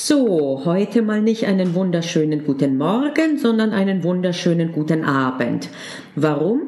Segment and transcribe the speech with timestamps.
[0.00, 5.70] So, heute mal nicht einen wunderschönen guten Morgen, sondern einen wunderschönen guten Abend.
[6.14, 6.60] Warum?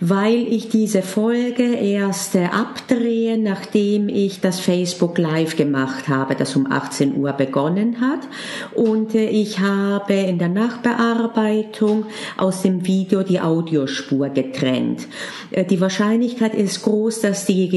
[0.00, 6.56] Weil ich diese Folge erst äh, abdrehe, nachdem ich das Facebook Live gemacht habe, das
[6.56, 8.26] um 18 Uhr begonnen hat.
[8.74, 12.06] Und äh, ich habe in der Nachbearbeitung
[12.36, 15.06] aus dem Video die Audiospur getrennt.
[15.52, 17.68] Äh, die Wahrscheinlichkeit ist groß, dass die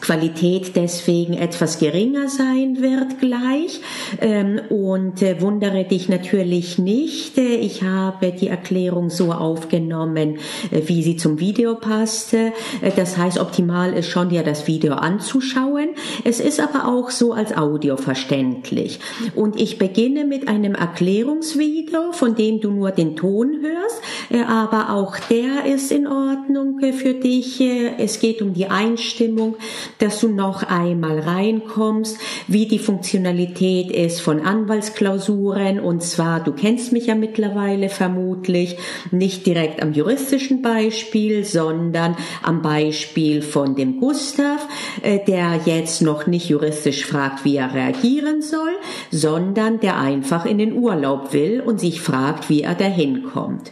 [0.00, 3.80] Qualität deswegen etwas geringer sein wird gleich.
[4.20, 7.38] Ähm, und äh, wundere dich natürlich nicht.
[7.38, 10.38] Äh, ich habe die Erklärung so aufgenommen,
[10.70, 12.52] äh, wie sie zum Video passte.
[12.96, 15.90] Das heißt, optimal ist schon dir das Video anzuschauen.
[16.24, 19.00] Es ist aber auch so als Audio verständlich.
[19.34, 24.48] Und ich beginne mit einem Erklärungsvideo, von dem du nur den Ton hörst.
[24.48, 27.60] Aber auch der ist in Ordnung für dich.
[27.60, 29.56] Es geht um die Einstimmung
[29.98, 32.18] dass du noch einmal reinkommst,
[32.48, 35.80] wie die Funktionalität ist von Anwaltsklausuren.
[35.80, 38.76] Und zwar, du kennst mich ja mittlerweile vermutlich,
[39.10, 44.66] nicht direkt am juristischen Beispiel, sondern am Beispiel von dem Gustav,
[45.02, 48.72] äh, der jetzt noch nicht juristisch fragt, wie er reagieren soll,
[49.10, 53.70] sondern der einfach in den Urlaub will und sich fragt, wie er dahin kommt.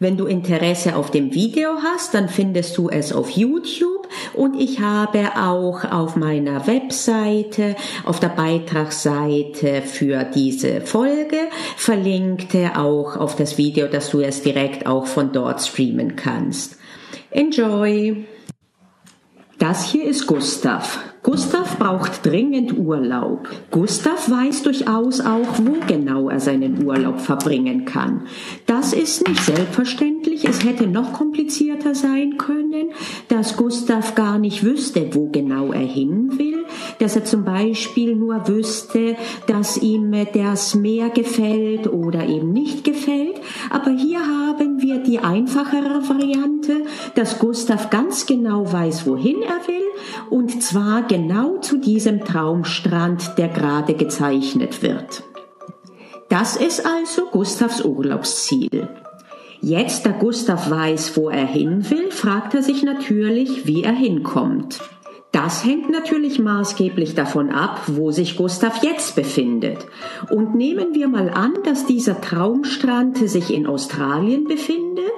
[0.00, 4.78] Wenn du Interesse auf dem Video hast, dann findest du es auf YouTube und ich
[4.78, 7.74] habe auch auf meiner Webseite,
[8.04, 14.86] auf der Beitragsseite für diese Folge verlinkte auch auf das Video, dass du es direkt
[14.86, 16.76] auch von dort streamen kannst.
[17.32, 18.24] Enjoy!
[19.58, 21.00] Das hier ist Gustav.
[21.24, 23.48] Gustav braucht dringend Urlaub.
[23.72, 28.22] Gustav weiß durchaus auch, wo genau er seinen Urlaub verbringen kann.
[28.66, 30.44] Das ist nicht selbstverständlich.
[30.44, 32.90] Es hätte noch komplizierter sein können,
[33.26, 36.57] dass Gustav gar nicht wüsste, wo genau er hin will,
[36.98, 43.40] dass er zum Beispiel nur wüsste, dass ihm das Meer gefällt oder eben nicht gefällt.
[43.70, 46.84] Aber hier haben wir die einfachere Variante,
[47.14, 49.84] dass Gustav ganz genau weiß, wohin er will
[50.30, 55.22] und zwar genau zu diesem Traumstrand, der gerade gezeichnet wird.
[56.28, 58.88] Das ist also Gustavs Urlaubsziel.
[59.60, 64.78] Jetzt, da Gustav weiß, wo er hin will, fragt er sich natürlich, wie er hinkommt.
[65.30, 69.86] Das hängt natürlich maßgeblich davon ab, wo sich Gustav jetzt befindet.
[70.30, 75.12] Und nehmen wir mal an, dass dieser Traumstrand sich in Australien befindet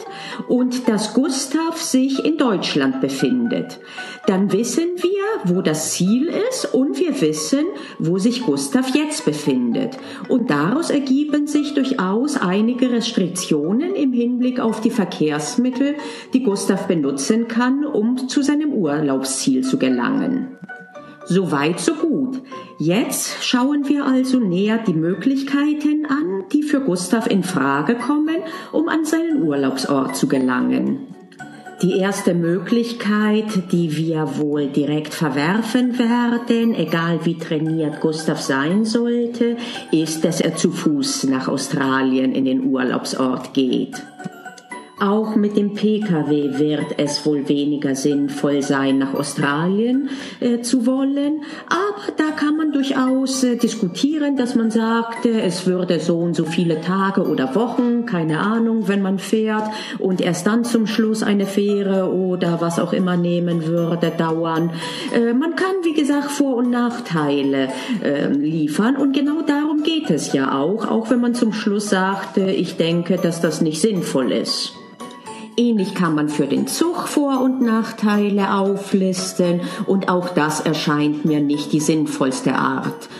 [0.48, 3.78] und dass Gustav sich in Deutschland befindet.
[4.26, 7.64] Dann wissen wir, wo das Ziel ist und wir wissen,
[7.98, 9.96] wo sich Gustav jetzt befindet.
[10.28, 15.94] Und daraus ergeben sich durchaus einige Restriktionen im Hinblick auf die Verkehrsmittel,
[16.34, 20.58] die Gustav benutzen kann, um zu seinem Urlaubsziel zu gelangen.
[21.26, 22.42] Soweit, so gut.
[22.78, 28.38] Jetzt schauen wir also näher die Möglichkeiten an, die für Gustav in Frage kommen,
[28.72, 31.14] um an seinen Urlaubsort zu gelangen.
[31.82, 39.56] Die erste Möglichkeit, die wir wohl direkt verwerfen werden, egal wie trainiert Gustav sein sollte,
[39.90, 43.96] ist, dass er zu Fuß nach Australien in den Urlaubsort geht.
[45.00, 51.42] Auch mit dem Pkw wird es wohl weniger sinnvoll sein, nach Australien äh, zu wollen.
[51.68, 56.36] Aber da kann man durchaus äh, diskutieren, dass man sagt, äh, es würde so und
[56.36, 61.22] so viele Tage oder Wochen, keine Ahnung, wenn man fährt und erst dann zum Schluss
[61.22, 64.70] eine Fähre oder was auch immer nehmen würde, dauern.
[65.14, 67.68] Äh, man kann, wie gesagt, Vor- und Nachteile
[68.04, 72.36] ähm, liefern und genau darum geht es ja auch, auch wenn man zum Schluss sagt,
[72.36, 74.74] äh, ich denke, dass das nicht sinnvoll ist.
[75.60, 81.40] Ähnlich kann man für den Zug Vor- und Nachteile auflisten und auch das erscheint mir
[81.40, 83.10] nicht die sinnvollste Art.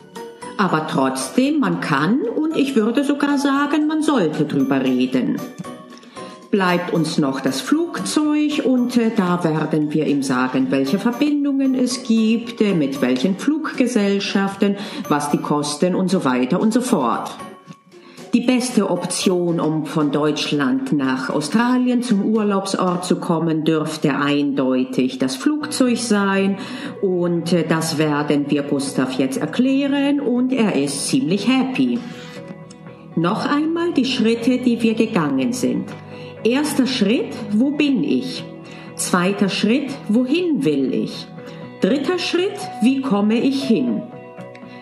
[0.57, 5.37] Aber trotzdem, man kann und ich würde sogar sagen, man sollte drüber reden.
[6.51, 12.05] Bleibt uns noch das Flugzeug und äh, da werden wir ihm sagen, welche Verbindungen es
[12.05, 14.79] gibt, äh, mit welchen Fluggesellschaften,
[15.11, 17.33] was die kosten und so weiter und so fort.
[18.33, 25.35] Die beste Option, um von Deutschland nach Australien zum Urlaubsort zu kommen, dürfte eindeutig das
[25.35, 26.59] Flugzeug sein.
[27.03, 31.99] Und äh, das werden wir Gustav jetzt erklären und er ist ziemlich happy.
[33.17, 35.87] Noch einmal die Schritte, die wir gegangen sind.
[36.45, 38.45] Erster Schritt, wo bin ich?
[38.95, 41.27] Zweiter Schritt, wohin will ich?
[41.81, 44.03] Dritter Schritt, wie komme ich hin?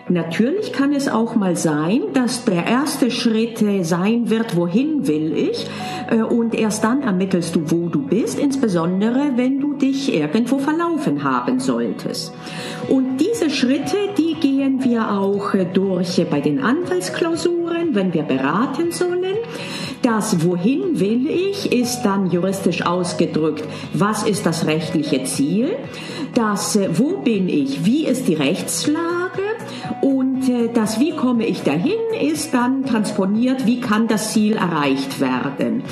[0.09, 5.67] Natürlich kann es auch mal sein, dass der erste Schritt sein wird, wohin will ich,
[6.09, 11.23] äh, und erst dann ermittelst du, wo du bist, insbesondere wenn du dich irgendwo verlaufen
[11.23, 12.33] haben solltest.
[12.87, 18.91] Und diese Schritte, die gehen wir auch äh, durch bei den Anwaltsklausuren, wenn wir beraten
[18.91, 19.37] sollen.
[20.01, 23.63] Das Wohin will ich ist dann juristisch ausgedrückt,
[23.93, 25.75] was ist das rechtliche Ziel?
[26.33, 27.85] Das äh, Wo bin ich?
[27.85, 29.18] Wie ist die Rechtslage?
[30.01, 35.19] Und äh, das Wie komme ich dahin ist dann transponiert, wie kann das Ziel erreicht
[35.19, 35.83] werden.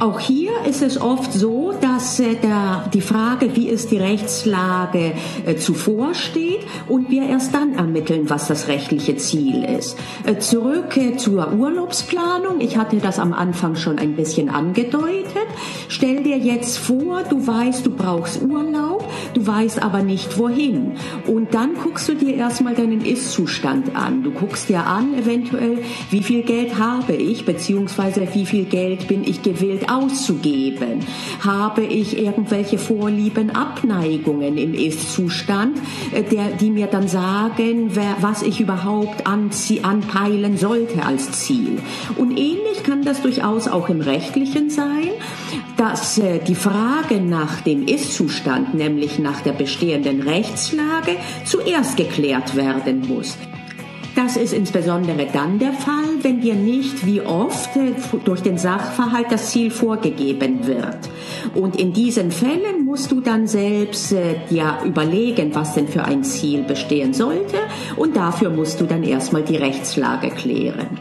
[0.00, 5.12] Auch hier ist es oft so, dass äh, der, die Frage, wie ist die Rechtslage,
[5.46, 9.96] äh, zuvor steht und wir erst dann ermitteln, was das rechtliche Ziel ist.
[10.24, 12.60] Äh, zurück zur Urlaubsplanung.
[12.60, 15.46] Ich hatte das am Anfang schon ein bisschen angedeutet.
[15.88, 20.92] Stell dir jetzt vor, du weißt, du brauchst Urlaub, du weißt aber nicht wohin.
[21.26, 24.22] Und dann guckst du dir erstmal deinen Ist-Zustand an.
[24.22, 25.78] Du guckst dir an, eventuell,
[26.10, 31.00] wie viel Geld habe ich, beziehungsweise wie viel Geld bin ich gewillt auszugeben?
[31.40, 35.78] Habe ich irgendwelche Vorlieben, Abneigungen im Ist-Zustand,
[36.12, 36.22] äh,
[36.60, 37.90] die mir dann sagen,
[38.20, 41.78] was ich überhaupt anpeilen sollte als Ziel?
[42.16, 45.10] Und ähnlich kann das durchaus auch im Rechtlichen sein,
[45.76, 53.06] dass äh, die Frage nach dem Ist-Zustand, nämlich nach der bestehenden Rechtslage, zuerst geklärt werden
[53.08, 53.36] muss.
[54.34, 57.92] Das ist insbesondere dann der Fall, wenn dir nicht wie oft äh,
[58.24, 61.10] durch den Sachverhalt das Ziel vorgegeben wird.
[61.54, 66.24] Und in diesen Fällen musst du dann selbst äh, ja überlegen, was denn für ein
[66.24, 67.58] Ziel bestehen sollte
[67.96, 70.98] und dafür musst du dann erstmal die Rechtslage klären.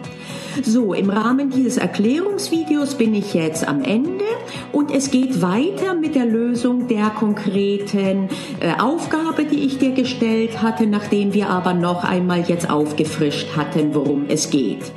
[0.63, 4.25] So, im Rahmen dieses Erklärungsvideos bin ich jetzt am Ende
[4.71, 10.62] und es geht weiter mit der Lösung der konkreten äh, Aufgabe, die ich dir gestellt
[10.62, 14.92] hatte, nachdem wir aber noch einmal jetzt aufgefrischt hatten, worum es geht.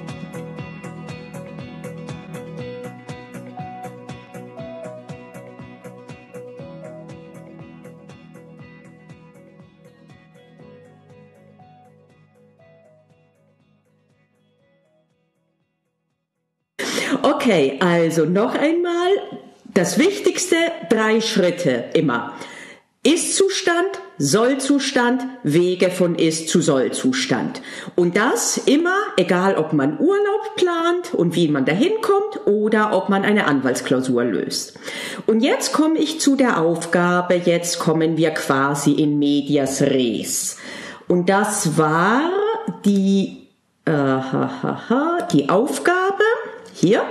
[17.45, 19.11] Okay, also noch einmal
[19.75, 20.57] das Wichtigste,
[20.89, 22.33] drei Schritte immer.
[23.03, 27.61] Ist-Zustand, Soll-Zustand, Wege von Ist zu Soll-Zustand.
[27.97, 33.11] Und das immer, egal ob man Urlaub plant und wie man dahin kommt oder ob
[33.11, 34.79] man eine Anwaltsklausur löst.
[35.27, 40.57] Und jetzt komme ich zu der Aufgabe, jetzt kommen wir quasi in medias res.
[41.09, 42.23] Und das war
[42.87, 43.49] die,
[43.85, 46.25] äh, ha, ha, ha, die Aufgabe
[46.73, 47.05] hier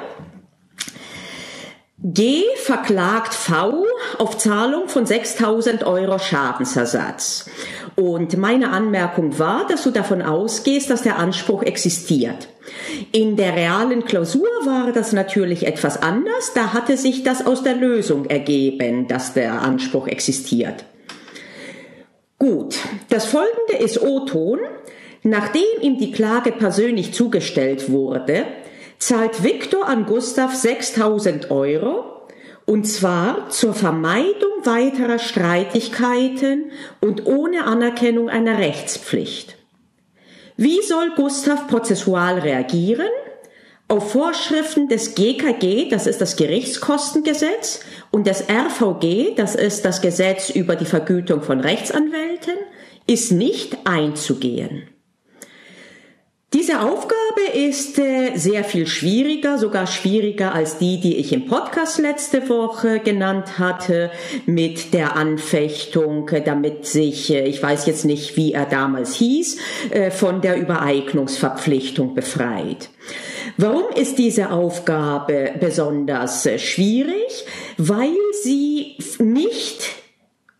[2.05, 3.85] G verklagt V
[4.17, 7.49] auf Zahlung von 6000 Euro Schadensersatz.
[7.95, 12.49] Und meine Anmerkung war, dass du davon ausgehst, dass der Anspruch existiert.
[13.13, 16.51] In der realen Klausur war das natürlich etwas anders.
[16.53, 20.83] Da hatte sich das aus der Lösung ergeben, dass der Anspruch existiert.
[22.37, 22.75] Gut,
[23.07, 24.59] das folgende ist O-Ton.
[25.21, 28.43] Nachdem ihm die Klage persönlich zugestellt wurde,
[29.05, 32.27] zahlt Viktor an Gustav 6000 Euro
[32.65, 36.71] und zwar zur Vermeidung weiterer Streitigkeiten
[37.01, 39.57] und ohne Anerkennung einer Rechtspflicht.
[40.55, 43.09] Wie soll Gustav prozessual reagieren?
[43.89, 50.49] Auf Vorschriften des GKG, das ist das Gerichtskostengesetz, und des RVG, das ist das Gesetz
[50.49, 52.53] über die Vergütung von Rechtsanwälten,
[53.07, 54.92] ist nicht einzugehen.
[56.53, 61.97] Diese Aufgabe ist äh, sehr viel schwieriger, sogar schwieriger als die, die ich im Podcast
[61.97, 64.11] letzte Woche genannt hatte,
[64.45, 69.57] mit der Anfechtung, äh, damit sich, äh, ich weiß jetzt nicht, wie er damals hieß,
[70.11, 72.89] von der Übereignungsverpflichtung befreit.
[73.57, 77.45] Warum ist diese Aufgabe besonders schwierig?
[77.77, 80.02] Weil sie nicht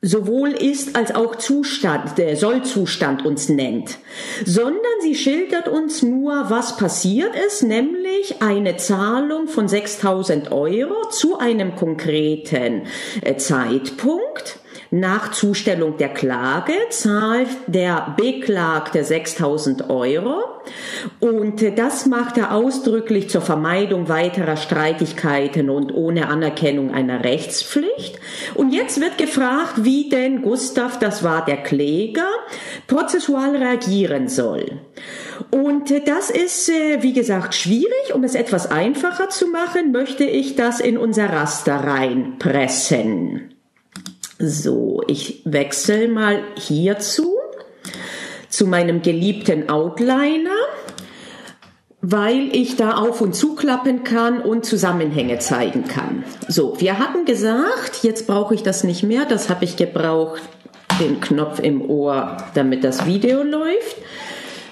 [0.03, 3.97] sowohl ist als auch Zustand, der Sollzustand uns nennt,
[4.45, 11.39] sondern sie schildert uns nur, was passiert ist, nämlich eine Zahlung von 6000 Euro zu
[11.39, 12.83] einem konkreten
[13.21, 14.59] äh, Zeitpunkt.
[14.91, 20.52] Nach Zustellung der Klage zahlt der Beklagte 6000 Euro
[21.19, 28.19] und das macht er ausdrücklich zur Vermeidung weiterer Streitigkeiten und ohne Anerkennung einer Rechtspflicht.
[28.55, 32.27] Und jetzt wird gefragt, wie denn Gustav, das war der Kläger,
[32.87, 34.79] prozessual reagieren soll.
[35.51, 38.13] Und das ist, äh, wie gesagt, schwierig.
[38.13, 43.53] Um es etwas einfacher zu machen, möchte ich das in unser Raster reinpressen.
[44.39, 47.37] So, ich wechsle mal hierzu.
[48.53, 50.51] Zu meinem geliebten Outliner,
[52.01, 56.23] weil ich da auf und zuklappen kann und Zusammenhänge zeigen kann.
[56.47, 60.41] So, wir hatten gesagt, jetzt brauche ich das nicht mehr, das habe ich gebraucht,
[60.99, 63.97] den Knopf im Ohr, damit das Video läuft.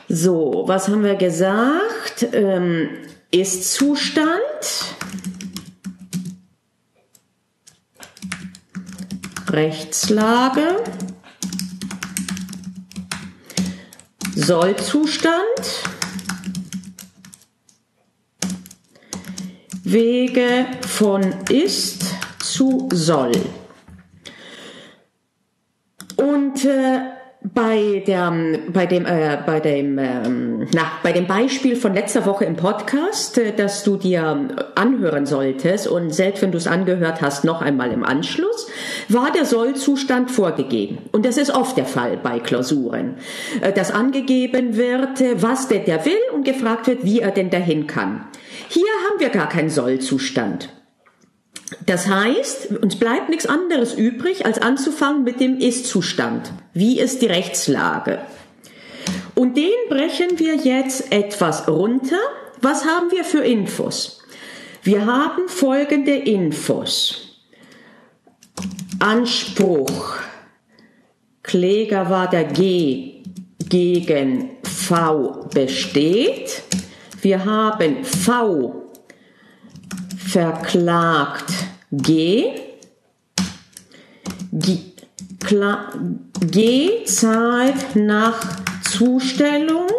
[0.08, 2.28] So, was haben wir gesagt?
[2.34, 2.90] Ähm,
[3.32, 4.28] ist Zustand.
[9.50, 10.78] Rechtslage.
[14.36, 15.36] Sollzustand.
[19.84, 22.04] Wege von ist
[22.40, 23.32] zu soll.
[26.16, 27.00] Und äh,
[27.44, 28.32] bei, der,
[28.72, 33.38] bei, dem, äh, bei, dem, ähm, na, bei dem Beispiel von letzter Woche im Podcast,
[33.40, 37.92] äh, dass du dir anhören solltest und selbst wenn du es angehört hast, noch einmal
[37.92, 38.68] im Anschluss,
[39.10, 41.00] war der Sollzustand vorgegeben.
[41.12, 43.16] Und das ist oft der Fall bei Klausuren,
[43.62, 47.50] äh, dass angegeben wird, äh, was denn der will und gefragt wird, wie er denn
[47.50, 48.26] dahin kann.
[48.70, 50.70] Hier haben wir gar keinen Sollzustand.
[51.86, 56.52] Das heißt, uns bleibt nichts anderes übrig, als anzufangen mit dem Ist-Zustand.
[56.74, 58.20] Wie ist die Rechtslage?
[59.36, 62.20] Und den brechen wir jetzt etwas runter.
[62.62, 64.22] Was haben wir für Infos?
[64.84, 67.40] Wir haben folgende Infos.
[69.02, 70.18] Anspruch.
[71.42, 73.24] Kläger war der G
[73.68, 76.62] gegen V besteht.
[77.22, 78.92] Wir haben V
[80.18, 81.52] verklagt
[81.92, 82.52] G.
[84.52, 84.80] G,
[86.40, 88.40] G zahlt nach
[88.84, 89.90] Zustellung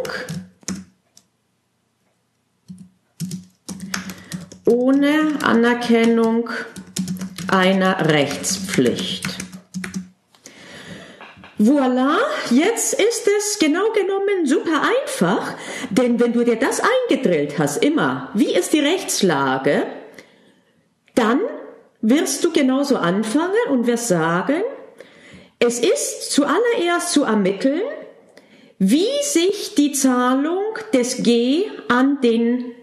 [4.64, 6.48] ohne Anerkennung
[7.52, 9.24] einer Rechtspflicht.
[11.58, 12.18] Voila,
[12.50, 15.54] jetzt ist es genau genommen super einfach,
[15.90, 19.86] denn wenn du dir das eingedrillt hast, immer, wie ist die Rechtslage,
[21.14, 21.40] dann
[22.00, 24.62] wirst du genauso anfangen und wirst sagen,
[25.60, 27.82] es ist zuallererst zu ermitteln,
[28.78, 32.74] wie sich die Zahlung des G an den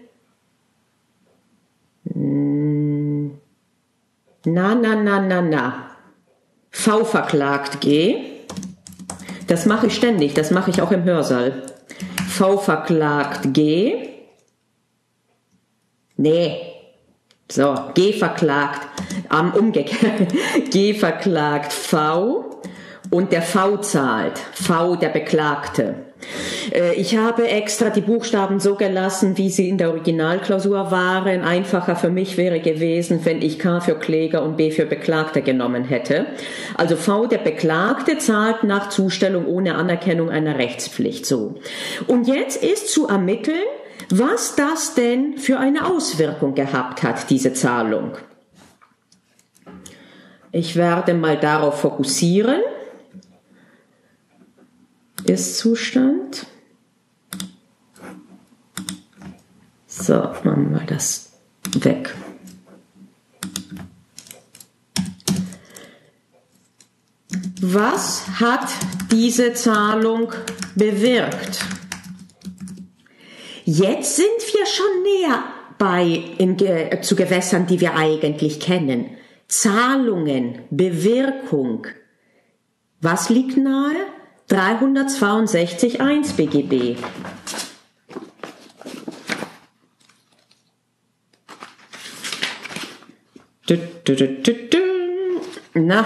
[4.44, 5.90] na, na, na, na, na,
[6.70, 8.16] V verklagt G.
[9.46, 11.62] Das mache ich ständig, das mache ich auch im Hörsaal.
[12.28, 14.08] V verklagt G.
[16.16, 16.70] Nee,
[17.50, 18.86] so, G verklagt,
[19.28, 20.32] am umgekehrt,
[20.70, 22.62] G verklagt V
[23.10, 26.09] und der V zahlt, V der Beklagte.
[26.72, 31.42] Äh, ich habe extra die Buchstaben so gelassen, wie sie in der Originalklausur waren.
[31.42, 35.84] Einfacher für mich wäre gewesen, wenn ich K für Kläger und B für Beklagte genommen
[35.84, 36.26] hätte.
[36.76, 41.56] Also V der Beklagte zahlt nach Zustellung ohne Anerkennung einer Rechtspflicht so.
[42.06, 43.56] Und jetzt ist zu ermitteln,
[44.10, 48.16] was das denn für eine Auswirkung gehabt hat, diese Zahlung.
[50.52, 52.60] Ich werde mal darauf fokussieren.
[55.24, 56.46] Ist-Zustand.
[59.86, 61.32] So, machen wir das
[61.78, 62.14] weg.
[67.60, 68.68] Was hat
[69.12, 70.32] diese Zahlung
[70.74, 71.60] bewirkt?
[73.64, 75.44] Jetzt sind wir schon näher
[75.78, 76.56] bei in,
[77.02, 79.10] zu Gewässern, die wir eigentlich kennen.
[79.48, 81.86] Zahlungen, Bewirkung.
[83.00, 83.96] Was liegt nahe?
[84.50, 86.96] 362.1 BGB.
[95.74, 96.04] Na,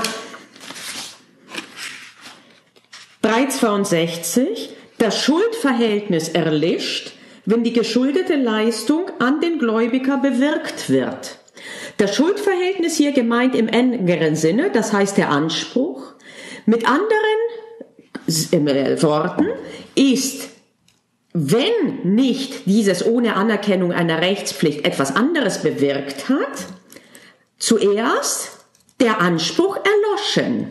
[3.22, 7.12] 362, das Schuldverhältnis erlischt,
[7.46, 11.38] wenn die geschuldete Leistung an den Gläubiger bewirkt wird.
[11.96, 16.12] Das Schuldverhältnis hier gemeint im engeren Sinne, das heißt der Anspruch.
[16.66, 17.33] Mit anderen
[18.26, 19.46] Worten
[19.94, 20.48] ist,
[21.32, 26.66] wenn nicht dieses ohne Anerkennung einer Rechtspflicht etwas anderes bewirkt hat,
[27.58, 28.64] zuerst
[29.00, 30.68] der Anspruch erloschen.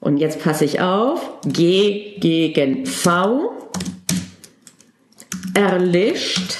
[0.00, 3.52] Und jetzt passe ich auf, G gegen V
[5.54, 6.58] erlischt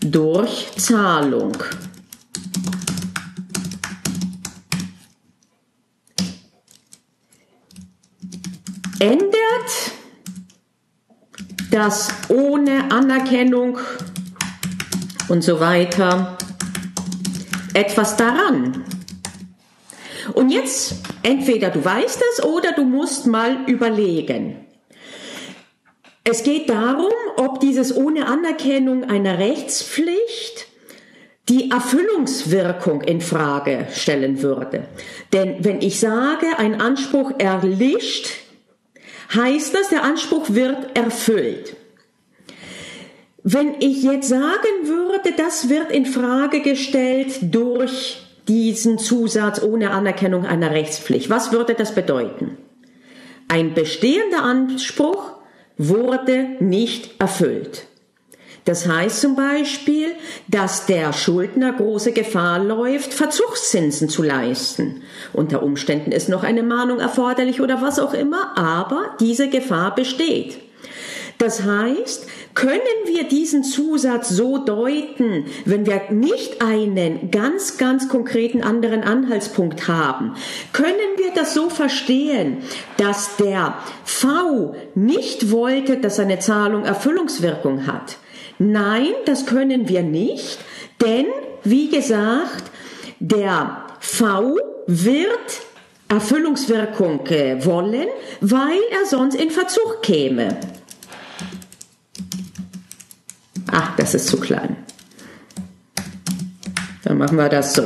[0.00, 1.52] durch Zahlung.
[9.00, 9.90] Ändert
[11.72, 13.78] das ohne Anerkennung
[15.28, 16.38] und so weiter
[17.74, 18.84] etwas daran.
[20.34, 24.66] Und jetzt Entweder du weißt es oder du musst mal überlegen.
[26.24, 30.66] Es geht darum, ob dieses ohne Anerkennung einer Rechtspflicht
[31.48, 34.86] die Erfüllungswirkung in Frage stellen würde.
[35.32, 38.30] Denn wenn ich sage, ein Anspruch erlischt,
[39.34, 41.76] heißt das, der Anspruch wird erfüllt.
[43.42, 50.44] Wenn ich jetzt sagen würde, das wird in Frage gestellt durch diesen Zusatz ohne Anerkennung
[50.44, 52.58] einer Rechtspflicht, was würde das bedeuten?
[53.48, 55.32] Ein bestehender Anspruch
[55.78, 57.86] wurde nicht erfüllt.
[58.64, 60.08] Das heißt zum Beispiel,
[60.48, 65.02] dass der Schuldner große Gefahr läuft, Verzugszinsen zu leisten.
[65.32, 70.58] Unter Umständen ist noch eine Mahnung erforderlich oder was auch immer, aber diese Gefahr besteht.
[71.38, 78.62] Das heißt, können wir diesen Zusatz so deuten, wenn wir nicht einen ganz, ganz konkreten
[78.62, 80.34] anderen Anhaltspunkt haben?
[80.74, 82.58] Können wir das so verstehen,
[82.98, 83.74] dass der
[84.04, 88.18] V nicht wollte, dass eine Zahlung Erfüllungswirkung hat?
[88.62, 90.58] Nein, das können wir nicht,
[91.00, 91.24] denn,
[91.64, 92.64] wie gesagt,
[93.18, 95.62] der V wird
[96.10, 97.20] Erfüllungswirkung
[97.64, 98.08] wollen,
[98.42, 100.58] weil er sonst in Verzug käme.
[103.72, 104.76] Ach, das ist zu klein.
[107.04, 107.84] Dann machen wir das so.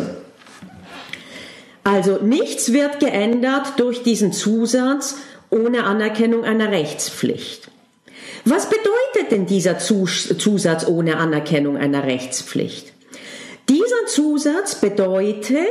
[1.85, 5.19] Also nichts wird geändert durch diesen Zusatz
[5.51, 7.71] ohne Anerkennung einer Rechtspflicht.
[8.45, 12.93] Was bedeutet denn dieser Zusatz ohne Anerkennung einer Rechtspflicht?
[13.69, 15.63] Dieser Zusatz bedeutet,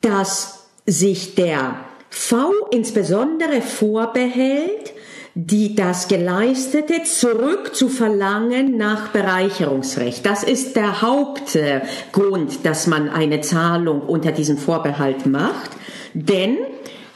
[0.00, 4.94] dass sich der V insbesondere vorbehält,
[5.34, 10.24] die das Geleistete zurück zu verlangen nach Bereicherungsrecht.
[10.24, 15.72] Das ist der Hauptgrund, dass man eine Zahlung unter diesem Vorbehalt macht.
[16.14, 16.56] Denn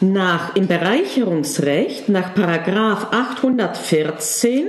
[0.00, 4.68] nach, im Bereicherungsrecht, nach Paragraph 814,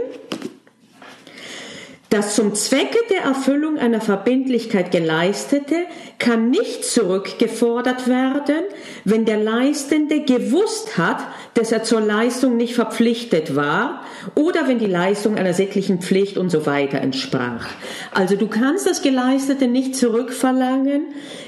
[2.12, 5.76] das zum Zwecke der Erfüllung einer Verbindlichkeit geleistete
[6.20, 8.64] kann nicht zurückgefordert werden,
[9.06, 11.20] wenn der Leistende gewusst hat,
[11.54, 14.04] dass er zur Leistung nicht verpflichtet war
[14.36, 17.70] oder wenn die Leistung einer sittlichen Pflicht und so weiter entsprach.
[18.14, 21.05] Also du kannst das Geleistete nicht zurückverlangen,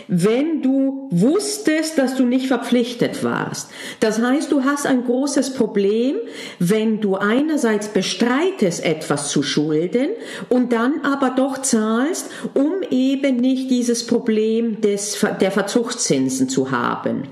[0.07, 3.69] wenn du wusstest, dass du nicht verpflichtet warst.
[3.99, 6.17] Das heißt, du hast ein großes Problem,
[6.59, 10.09] wenn du einerseits bestreitest, etwas zu schulden
[10.49, 17.23] und dann aber doch zahlst, um eben nicht dieses Problem des, der Verzugszinsen zu haben.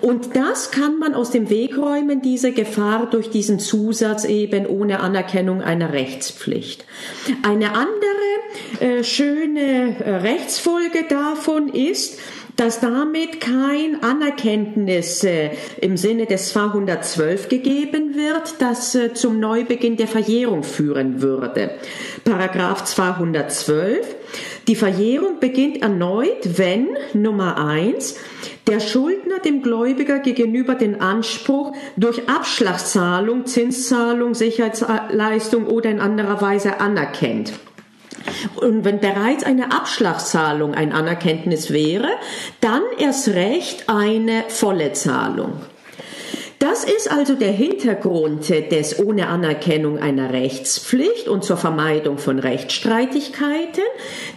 [0.00, 5.00] Und das kann man aus dem Weg räumen, diese Gefahr durch diesen Zusatz eben ohne
[5.00, 6.84] Anerkennung einer Rechtspflicht.
[7.42, 7.90] Eine andere
[8.80, 12.18] äh, schöne äh, Rechtsfolge davon ist,
[12.60, 19.96] dass damit kein Anerkenntnis äh, im Sinne des 212 gegeben wird, das äh, zum Neubeginn
[19.96, 21.70] der Verjährung führen würde.
[22.22, 24.06] Paragraph 212.
[24.68, 28.16] Die Verjährung beginnt erneut, wenn Nummer eins
[28.66, 36.78] der Schuldner dem Gläubiger gegenüber den Anspruch durch Abschlagszahlung, Zinszahlung, Sicherheitsleistung oder in anderer Weise
[36.78, 37.54] anerkennt.
[38.56, 42.08] Und wenn bereits eine Abschlagszahlung ein Anerkenntnis wäre,
[42.60, 45.60] dann erst recht eine volle Zahlung.
[46.60, 53.82] Das ist also der Hintergrund des ohne Anerkennung einer Rechtspflicht und zur Vermeidung von Rechtsstreitigkeiten.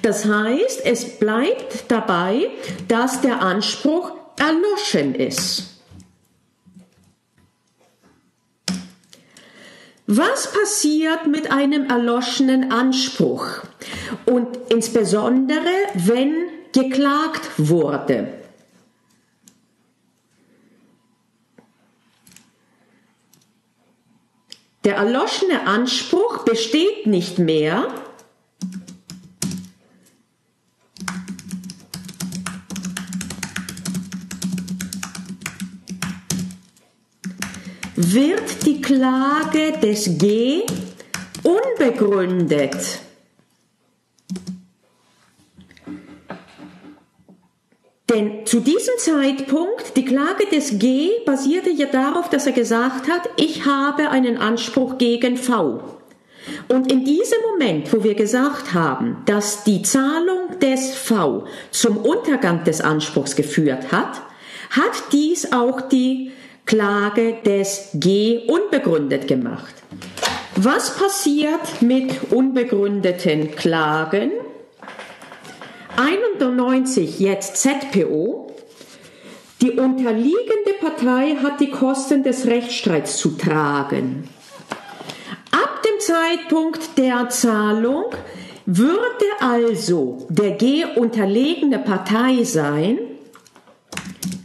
[0.03, 2.47] Das heißt, es bleibt dabei,
[2.87, 5.72] dass der Anspruch erloschen ist.
[10.15, 13.63] Was passiert mit einem erloschenen Anspruch?
[14.25, 18.27] Und insbesondere, wenn geklagt wurde.
[24.83, 27.87] Der erloschene Anspruch besteht nicht mehr,
[37.95, 40.63] wird die Klage des G
[41.43, 43.01] unbegründet.
[48.09, 53.29] Denn zu diesem Zeitpunkt, die Klage des G basierte ja darauf, dass er gesagt hat,
[53.37, 55.83] ich habe einen Anspruch gegen V.
[56.67, 62.63] Und in diesem Moment, wo wir gesagt haben, dass die Zahlung des V zum Untergang
[62.63, 64.21] des Anspruchs geführt hat,
[64.69, 66.31] hat dies auch die
[66.65, 69.73] Klage des G unbegründet gemacht.
[70.55, 74.31] Was passiert mit unbegründeten Klagen?
[75.97, 78.51] 91 jetzt ZPO.
[79.61, 84.29] Die unterliegende Partei hat die Kosten des Rechtsstreits zu tragen.
[85.51, 88.05] Ab dem Zeitpunkt der Zahlung
[88.65, 92.99] würde also der G unterlegene Partei sein,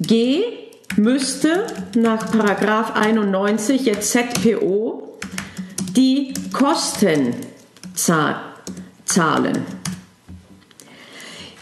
[0.01, 5.19] G müsste nach Paragraph 91 jetzt ZPO
[5.97, 7.35] die Kosten
[7.95, 9.78] zahlen.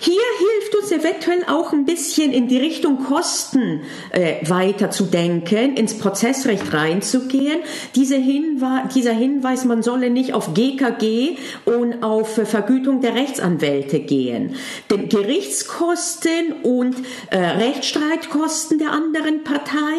[0.07, 3.81] Hier hilft uns eventuell auch ein bisschen in die Richtung Kosten
[4.13, 7.59] äh, weiter zu denken, ins Prozessrecht reinzugehen.
[7.97, 13.99] Diese Hinwe dieser Hinweis, man solle nicht auf GKG und auf äh, Vergütung der Rechtsanwälte
[13.99, 14.55] gehen.
[14.93, 16.95] Denn Gerichtskosten und
[17.31, 19.97] äh, Rechtsstreitkosten der anderen Partei,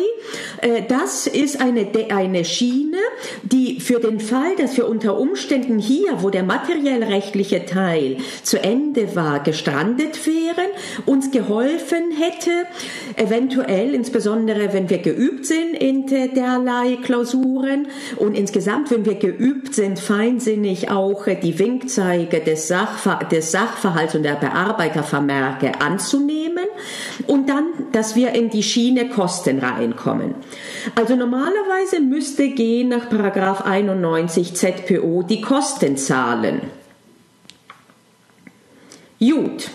[0.62, 3.00] äh, das ist eine, eine Schiene,
[3.44, 8.64] die für den Fall, dass wir unter Umständen hier, wo der materiell rechtliche Teil zu
[8.64, 10.68] Ende war, gestrandet gelandet wären,
[11.06, 12.52] uns geholfen hätte,
[13.16, 20.00] eventuell, insbesondere wenn wir geübt sind in derlei Klausuren und insgesamt, wenn wir geübt sind,
[20.00, 26.66] feinsinnig auch die Winkzeige des, Sachver des Sachverhalts und der Bearbeitervermerke anzunehmen
[27.28, 30.36] und dann, dass wir in die Schiene Kosten reinkommen.
[30.96, 36.62] Also normalerweise müsste G nach Paragraph 91 ZPO die Kosten zahlen.
[39.20, 39.70] Gut.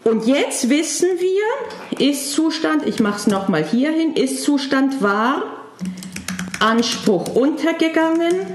[0.05, 5.43] Und jetzt wissen wir, Ist-Zustand, ich mache es nochmal hier hin, Ist-Zustand war
[6.61, 8.45] Anspruch untergegangen,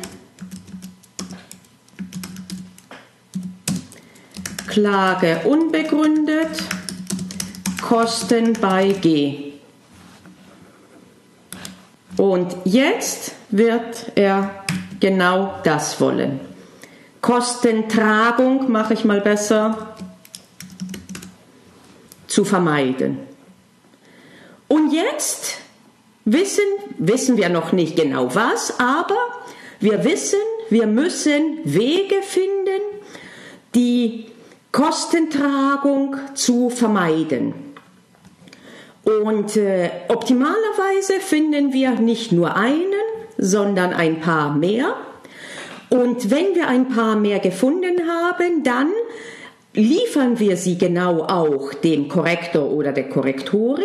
[4.77, 6.51] Klage unbegründet,
[7.81, 9.55] Kosten bei G.
[12.19, 14.67] Und jetzt wird er
[15.01, 16.41] genau das wollen.
[17.23, 19.95] Kostentragung mache ich mal besser
[22.27, 23.21] zu vermeiden.
[24.69, 25.57] Und jetzt
[26.27, 26.67] wissen,
[26.99, 29.17] wissen wir noch nicht genau was, aber
[29.81, 32.83] wir wissen, wir müssen Wege finden,
[33.75, 34.36] die
[34.73, 37.55] Kostentragung zu vermeiden.
[39.05, 42.93] Und äh, optimalerweise finden wir nicht nur einen,
[43.39, 44.97] sondern ein paar mehr.
[45.91, 48.91] Und wenn wir ein paar mehr gefunden haben, dann
[49.75, 53.85] liefern wir sie genau auch dem Korrektor oder der Korrektorin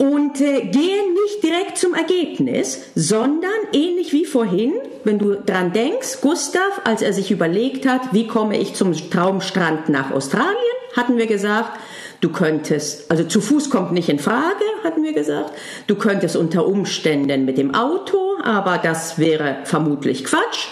[0.00, 4.72] und äh, gehen nicht direkt zum Ergebnis, sondern ähnlich wie vorhin,
[5.04, 9.90] wenn du dran denkst, Gustav, als er sich überlegt hat, wie komme ich zum Traumstrand
[9.90, 10.56] nach Australien,
[10.96, 11.78] hatten wir gesagt,
[12.22, 15.52] du könntest, also zu Fuß kommt nicht in Frage, hatten wir gesagt,
[15.86, 20.68] du könntest unter Umständen mit dem Auto, aber das wäre vermutlich Quatsch.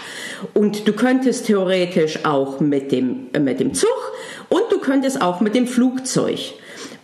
[0.55, 4.13] Und du könntest theoretisch auch mit dem, äh, mit dem Zug
[4.49, 6.55] und du könntest auch mit dem Flugzeug.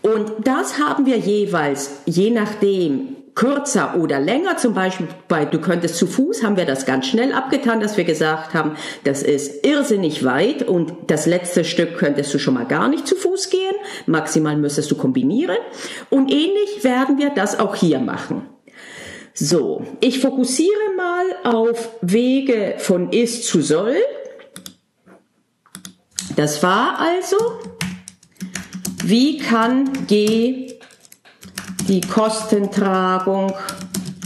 [0.05, 5.97] Und das haben wir jeweils, je nachdem, kürzer oder länger, zum Beispiel bei Du könntest
[5.97, 10.23] zu Fuß, haben wir das ganz schnell abgetan, dass wir gesagt haben, das ist irrsinnig
[10.23, 14.59] weit und das letzte Stück könntest du schon mal gar nicht zu Fuß gehen, maximal
[14.59, 15.57] müsstest du kombinieren
[16.11, 18.43] und ähnlich werden wir das auch hier machen.
[19.33, 23.97] So, ich fokussiere mal auf Wege von ist zu soll.
[26.37, 27.37] Das war also
[29.07, 30.79] wie kann G
[31.89, 33.53] die Kostentragung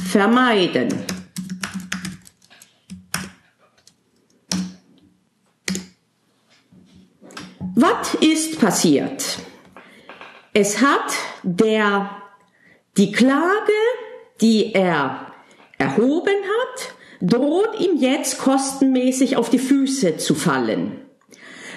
[0.09, 0.89] vermeiden?
[7.75, 9.39] Was ist passiert?
[10.53, 11.13] Es hat
[11.43, 12.11] der
[12.97, 13.73] die Klage,
[14.41, 15.33] die er
[15.79, 21.01] erhoben hat, droht ihm jetzt kostenmäßig auf die Füße zu fallen.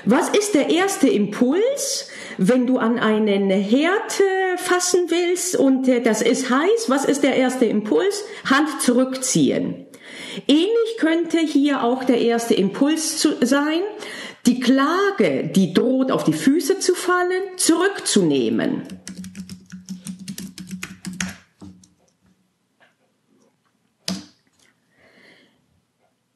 [0.06, 2.11] Was ist der erste Impuls,
[2.44, 4.20] wenn du an einen Herd
[4.58, 6.90] fassen willst und äh, das ist heiß?
[6.90, 8.24] Was ist der erste Impuls?
[8.46, 9.86] Hand zurückziehen.
[10.48, 13.82] Ähnlich könnte hier auch der erste Impuls sein,
[14.48, 18.84] die Klage, die droht auf die Füße zu fallen, zurückzunehmen.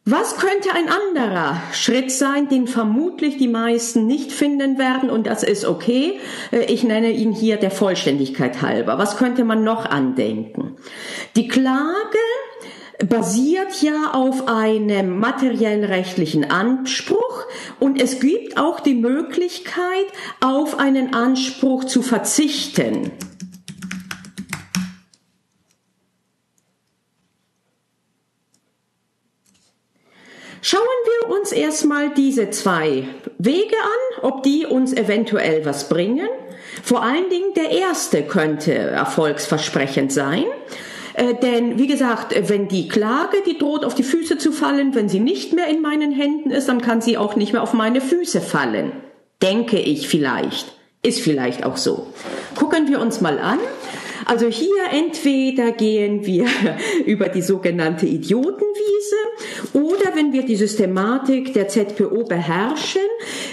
[0.08, 5.42] Was könnte ein anderer Schritt sein, den vermutlich die meisten nicht finden werden und das
[5.42, 6.20] ist okay.
[6.52, 9.00] Äh, ich nenne ihn hier der Vollständigkeit halber.
[9.00, 10.78] Was könnte man noch andenken?
[11.36, 12.20] Die Klage
[13.04, 17.48] basiert ja auf einem materiell-rechtlichen Anspruch
[17.80, 20.06] und es gibt auch die Möglichkeit,
[20.40, 23.12] auf einen Anspruch zu verzichten.
[30.68, 36.28] Schauen wir uns erstmal diese zwei Wege an, ob die uns eventuell was bringen.
[36.82, 40.46] Vor allen Dingen der erste könnte erfolgsversprechend sein.
[41.14, 45.08] Äh, denn wie gesagt, wenn die Klage, die droht auf die Füße zu fallen, wenn
[45.08, 48.02] sie nicht mehr in meinen Händen ist, dann kann sie auch nicht mehr auf meine
[48.02, 48.92] Füße fallen.
[49.44, 50.74] Denke ich vielleicht.
[51.04, 52.08] Ist vielleicht auch so.
[52.56, 53.60] Gucken wir uns mal an.
[54.26, 56.48] Also hier entweder gehen wir
[57.06, 59.16] über die sogenannte Idiotenwiese
[59.74, 63.02] oder wenn wir die Systematik der ZPO beherrschen,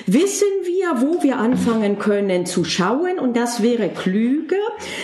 [0.07, 4.57] wissen wir, wo wir anfangen können zu schauen und das wäre klüger,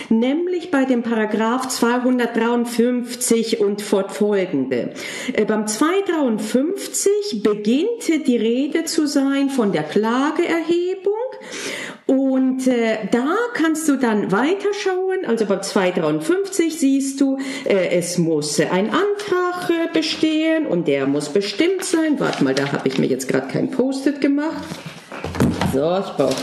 [0.09, 4.93] nämlich bei dem Paragraph 253 und fortfolgende.
[5.33, 11.13] Äh, beim 253 beginnt die Rede zu sein von der Klageerhebung
[12.09, 15.25] und äh, da kannst du dann weiterschauen.
[15.27, 21.29] Also bei 253 siehst du, äh, es muss ein Antrag äh, bestehen und der muss
[21.29, 22.19] bestimmt sein.
[22.19, 24.63] Warte mal, da habe ich mir jetzt gerade kein Post-it gemacht.
[25.71, 26.35] So, ich brauche,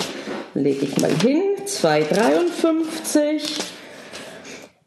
[0.55, 1.43] lege ich mal hin.
[1.65, 3.59] 253.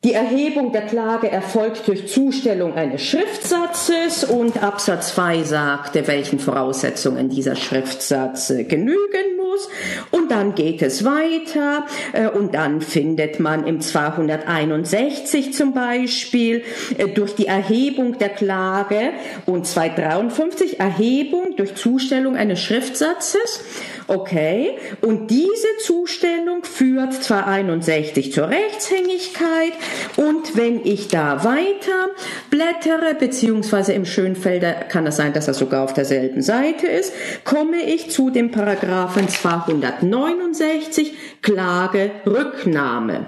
[0.05, 7.27] Die Erhebung der Klage erfolgt durch Zustellung eines Schriftsatzes und Absatz 2 sagte, welchen Voraussetzungen
[7.27, 9.67] dieser Schriftsatz äh, genügen muss.
[10.11, 16.63] Und dann geht es weiter äh, und dann findet man im 261 zum Beispiel
[16.97, 19.11] äh, durch die Erhebung der Klage
[19.47, 23.65] und 253 Erhebung durch Zustellung eines Schriftsatzes
[24.09, 29.73] Okay, und diese Zustellung führt zwar 61 zur Rechtshängigkeit
[30.17, 32.09] und wenn ich da weiter
[32.49, 37.83] blättere, beziehungsweise im Schönfelder kann es sein, dass er sogar auf derselben Seite ist, komme
[37.83, 43.27] ich zu dem Paragraphen 269 Klage Rücknahme.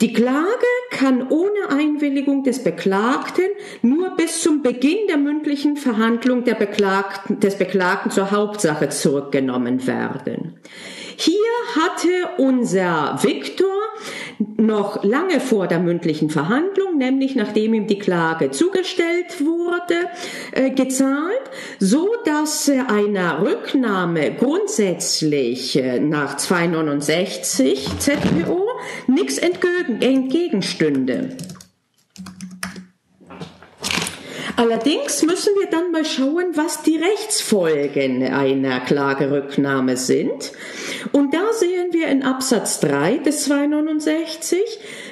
[0.00, 3.44] Die Klage kann ohne Einwilligung des Beklagten
[3.82, 10.58] nur bis zum Beginn der mündlichen Verhandlung Beklagten, des Beklagten zur Hauptsache zurückgenommen werden.
[11.16, 11.34] Hier
[11.76, 13.74] hatte unser Viktor
[14.56, 20.08] noch lange vor der mündlichen Verhandlung, nämlich nachdem ihm die Klage zugestellt wurde,
[20.52, 21.42] äh, gezahlt,
[21.78, 28.66] so dass äh, einer Rücknahme grundsätzlich äh, nach 269 ZPO
[29.06, 31.36] nichts entgegenstünde.
[34.56, 40.52] Allerdings müssen wir dann mal schauen, was die Rechtsfolgen einer Klagerücknahme sind.
[41.10, 44.60] Und da sehen wir in Absatz 3 des 269,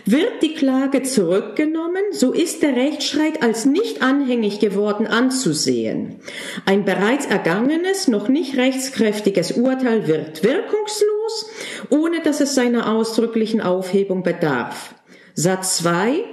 [0.05, 6.21] wird die Klage zurückgenommen, so ist der Rechtsstreit als nicht anhängig geworden anzusehen.
[6.65, 11.51] Ein bereits ergangenes, noch nicht rechtskräftiges Urteil wird wirkungslos,
[11.91, 14.95] ohne dass es seiner ausdrücklichen Aufhebung bedarf.
[15.35, 16.25] Satz 2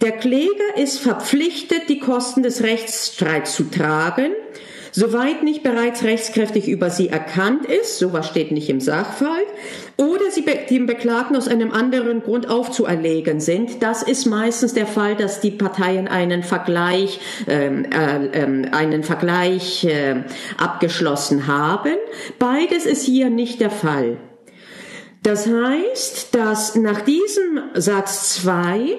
[0.00, 4.32] der Kläger ist verpflichtet, die Kosten des Rechtsstreits zu tragen,
[4.92, 9.46] soweit nicht bereits rechtskräftig über sie erkannt ist, sowas steht nicht im Sachverhalt,
[9.96, 13.82] oder sie dem Beklagten aus einem anderen Grund aufzuerlegen sind.
[13.82, 19.84] Das ist meistens der Fall, dass die Parteien einen Vergleich, ähm, äh, äh, einen Vergleich
[19.84, 20.24] äh,
[20.56, 21.96] abgeschlossen haben.
[22.38, 24.18] Beides ist hier nicht der Fall.
[25.26, 28.96] Das heißt, dass nach diesem Satz 2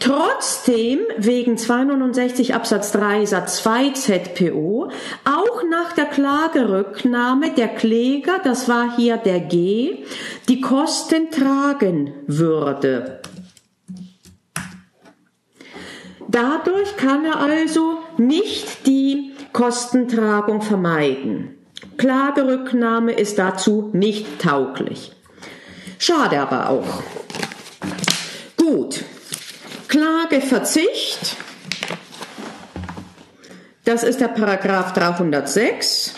[0.00, 4.90] trotzdem wegen 269 Absatz 3 Satz 2 ZPO
[5.24, 9.98] auch nach der Klagerücknahme der Kläger, das war hier der G,
[10.48, 13.20] die Kosten tragen würde.
[16.26, 21.56] Dadurch kann er also nicht die Kostentragung vermeiden.
[21.98, 25.12] Klagerücknahme ist dazu nicht tauglich.
[25.98, 27.02] Schade aber auch.
[28.56, 29.04] Gut.
[29.88, 31.36] Klageverzicht.
[33.84, 36.14] Das ist der Paragraph 306.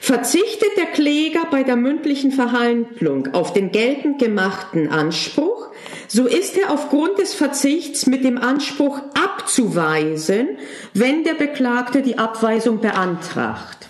[0.00, 5.53] Verzichtet der Kläger bei der mündlichen Verhandlung auf den geltend gemachten Anspruch,
[6.14, 10.46] so ist er aufgrund des Verzichts mit dem Anspruch abzuweisen,
[10.92, 13.88] wenn der Beklagte die Abweisung beantragt.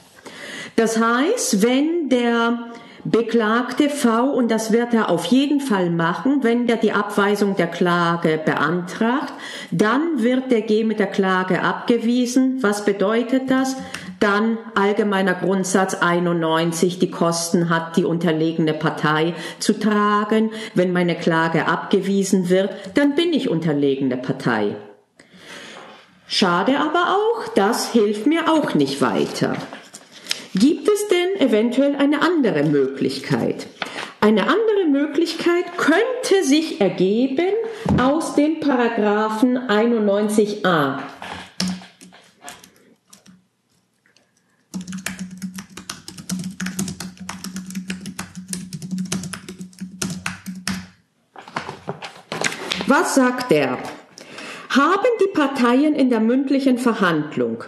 [0.75, 2.71] Das heißt, wenn der
[3.05, 7.67] Beklagte V, und das wird er auf jeden Fall machen, wenn der die Abweisung der
[7.67, 9.35] Klage beantragt,
[9.71, 12.63] dann wird der G mit der Klage abgewiesen.
[12.63, 13.77] Was bedeutet das?
[14.25, 20.51] Dann allgemeiner Grundsatz 91, die Kosten hat die unterlegene Partei zu tragen.
[20.73, 24.77] Wenn meine Klage abgewiesen wird, dann bin ich unterlegene Partei.
[26.27, 29.59] Schade aber auch, das hilft mir auch nicht weiter.
[30.55, 33.67] Gibt es denn eventuell eine andere Möglichkeit?
[34.23, 37.53] Eine andere Möglichkeit könnte sich ergeben
[38.01, 41.01] aus dem Paragraphen 91a.
[52.87, 53.79] Was sagt er?
[54.71, 57.65] Haben die Parteien in der mündlichen Verhandlung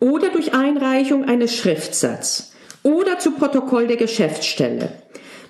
[0.00, 4.90] oder durch Einreichung eines Schriftsatzes oder zu Protokoll der Geschäftsstelle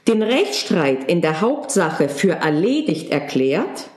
[0.08, 3.88] den Rechtsstreit in der Hauptsache für erledigt erklärt,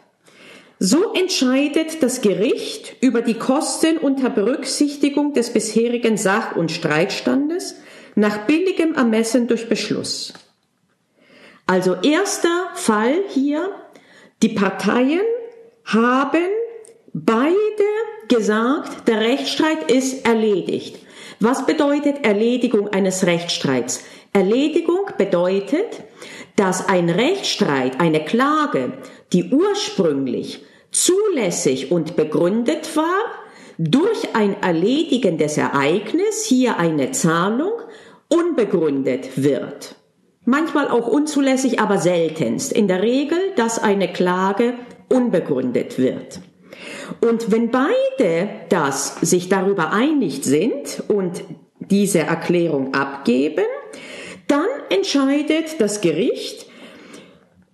[0.80, 7.76] so entscheidet das Gericht über die Kosten unter Berücksichtigung des bisherigen Sach- und Streitstandes
[8.16, 10.34] nach billigem Ermessen durch Beschluss.
[11.66, 13.70] Also erster Fall hier,
[14.44, 15.22] die Parteien
[15.86, 16.50] haben
[17.14, 17.48] beide
[18.28, 21.00] gesagt, der Rechtsstreit ist erledigt.
[21.40, 24.04] Was bedeutet Erledigung eines Rechtsstreits?
[24.34, 26.04] Erledigung bedeutet,
[26.58, 28.94] dass ein Rechtsstreit, eine Klage,
[29.32, 33.22] die ursprünglich zulässig und begründet war,
[33.78, 37.72] durch ein erledigendes Ereignis, hier eine Zahlung,
[38.28, 39.96] unbegründet wird.
[40.46, 42.74] Manchmal auch unzulässig, aber seltenst.
[42.74, 44.74] In der Regel, dass eine Klage
[45.10, 46.42] unbegründet wird.
[47.22, 51.44] Und wenn beide das sich darüber einig sind und
[51.80, 53.66] diese Erklärung abgeben,
[54.48, 56.66] dann entscheidet das Gericht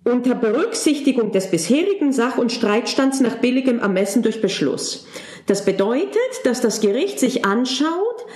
[0.04, 5.06] unter Berücksichtigung des bisherigen Sach- und Streitstands nach billigem Ermessen durch Beschluss.
[5.46, 8.26] Das bedeutet, dass das Gericht sich anschaut,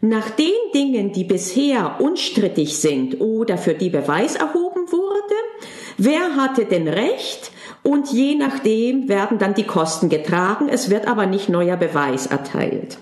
[0.00, 5.34] nach den Dingen, die bisher unstrittig sind oder für die Beweis erhoben wurde,
[5.98, 10.68] wer hatte denn Recht, und je nachdem werden dann die Kosten getragen.
[10.68, 12.98] Es wird aber nicht neuer Beweis erteilt.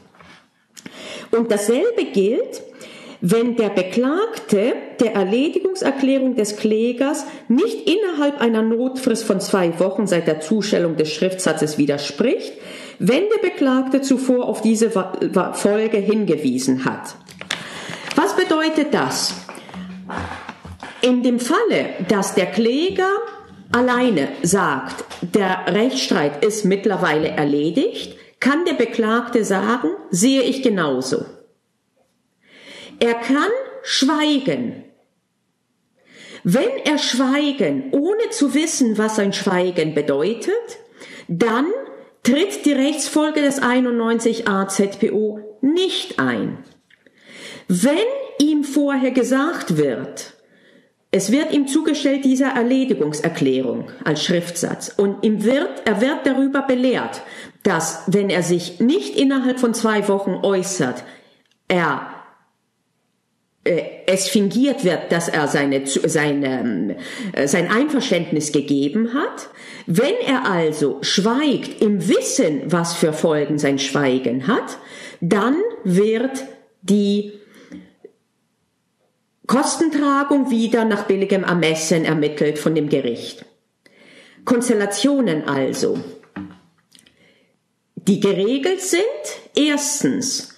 [1.30, 2.62] Und dasselbe gilt,
[3.20, 10.28] wenn der Beklagte der Erledigungserklärung des Klägers nicht innerhalb einer Notfrist von zwei Wochen seit
[10.28, 12.52] der Zustellung des Schriftsatzes widerspricht,
[12.98, 17.14] wenn der Beklagte zuvor auf diese Folge hingewiesen hat.
[18.16, 19.34] Was bedeutet das?
[21.00, 23.10] In dem Falle, dass der Kläger
[23.70, 31.24] alleine sagt, der Rechtsstreit ist mittlerweile erledigt, kann der Beklagte sagen, sehe ich genauso.
[33.00, 33.50] Er kann
[33.82, 34.84] schweigen.
[36.42, 40.78] Wenn er schweigen, ohne zu wissen, was sein Schweigen bedeutet,
[41.28, 41.66] dann
[42.28, 46.58] tritt die Rechtsfolge des 91a ZPO nicht ein.
[47.68, 47.96] Wenn
[48.38, 50.34] ihm vorher gesagt wird,
[51.10, 57.22] es wird ihm zugestellt dieser Erledigungserklärung als Schriftsatz und ihm wird, er wird darüber belehrt,
[57.62, 61.04] dass wenn er sich nicht innerhalb von zwei Wochen äußert,
[61.66, 62.17] er
[64.06, 66.96] es fingiert wird, dass er seine, seine,
[67.32, 69.48] äh, sein Einverständnis gegeben hat.
[69.86, 74.78] Wenn er also schweigt im Wissen, was für Folgen sein Schweigen hat,
[75.20, 76.44] dann wird
[76.82, 77.32] die
[79.46, 83.44] Kostentragung wieder nach billigem Ermessen ermittelt von dem Gericht.
[84.44, 85.98] Konstellationen also,
[87.96, 89.02] die geregelt sind.
[89.54, 90.57] Erstens,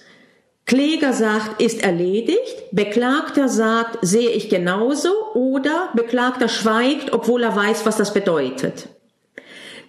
[0.65, 7.85] Kläger sagt, ist erledigt, Beklagter sagt, sehe ich genauso oder Beklagter schweigt, obwohl er weiß,
[7.85, 8.87] was das bedeutet.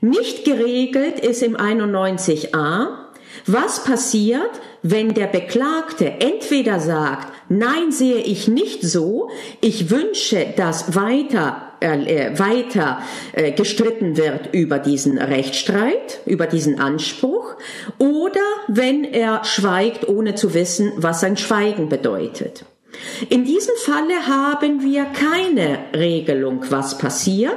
[0.01, 3.02] Nicht geregelt ist im 91a,
[3.47, 4.51] Was passiert,
[4.83, 9.31] wenn der Beklagte entweder sagt, nein, sehe ich nicht so,
[9.61, 17.57] ich wünsche, dass weiter äh, weiter äh, gestritten wird über diesen Rechtsstreit, über diesen Anspruch,
[17.99, 22.65] oder wenn er schweigt, ohne zu wissen, was sein Schweigen bedeutet.
[23.31, 27.57] In diesem Falle haben wir keine Regelung, was passiert,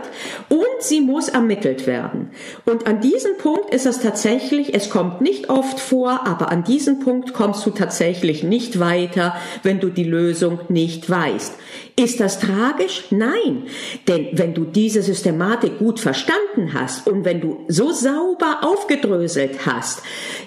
[0.50, 2.30] und sie muss ermittelt werden.
[2.66, 7.00] Und an diesem Punkt ist es tatsächlich, es kommt nicht oft vor, aber an diesem
[7.00, 11.56] Punkt kommst du tatsächlich nicht weiter, wenn du die Lösung nicht weißt.
[11.98, 13.06] Ist das tragisch?
[13.10, 13.68] Nein.
[14.10, 20.02] Denn wenn du diese Systematik gut verstanden hast und wenn du so sauber aufgedröselt hast,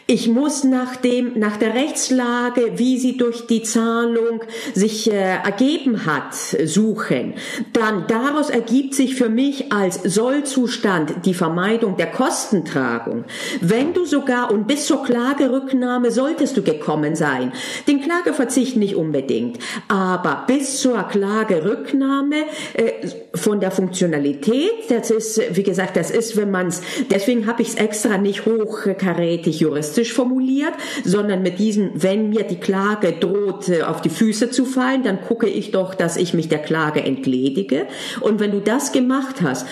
[0.06, 4.42] ich muss nach dem, nach der Rechtslage, wie sie durch die Zahlung
[4.74, 7.34] sich äh, ergeben hat, suchen.
[7.72, 13.24] Dann daraus ergibt sich für mich als Sollzustand die Vermeidung der Kostentragung.
[13.62, 17.52] Wenn du sogar und bis zur Klagerücknahme solltest du gekommen sein.
[17.86, 20.98] Den Klageverzicht nicht unbedingt, aber bis zur
[21.38, 22.92] Klagerücknahme äh,
[23.34, 27.68] von der Funktionalität, das ist, wie gesagt, das ist, wenn man es, deswegen habe ich
[27.68, 30.72] es extra nicht hochkarätig juristisch formuliert,
[31.04, 35.20] sondern mit diesem, wenn mir die Klage droht, äh, auf die Füße zu fallen, dann
[35.22, 37.86] gucke ich doch, dass ich mich der Klage entledige.
[38.20, 39.66] Und wenn du das gemacht hast,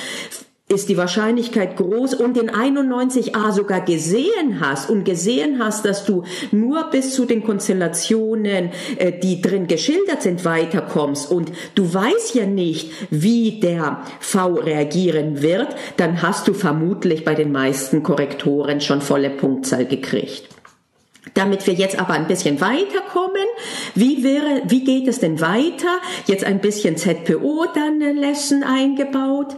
[0.68, 6.24] ist die Wahrscheinlichkeit groß und in 91a sogar gesehen hast und gesehen hast, dass du
[6.50, 12.46] nur bis zu den Konstellationen, äh, die drin geschildert sind, weiterkommst und du weißt ja
[12.46, 19.02] nicht, wie der V reagieren wird, dann hast du vermutlich bei den meisten Korrektoren schon
[19.02, 20.48] volle Punktzahl gekriegt.
[21.34, 23.46] Damit wir jetzt aber ein bisschen weiterkommen,
[23.94, 25.98] wie wäre, wie geht es denn weiter?
[26.26, 29.54] Jetzt ein bisschen ZPO dann Lesson eingebaut.